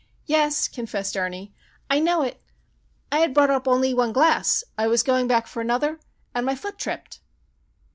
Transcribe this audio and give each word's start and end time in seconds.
"Yes," 0.25 0.67
confessed 0.67 1.15
Ernie. 1.15 1.53
"I 1.87 1.99
know 1.99 2.23
it. 2.23 2.41
I 3.11 3.19
had 3.19 3.35
brought 3.35 3.51
up 3.51 3.67
only 3.67 3.93
one 3.93 4.11
glass. 4.11 4.63
I 4.75 4.87
was 4.87 5.03
going 5.03 5.27
back 5.27 5.45
for 5.45 5.61
another, 5.61 5.99
and 6.33 6.43
my 6.43 6.55
foot 6.55 6.79
tripped." 6.79 7.19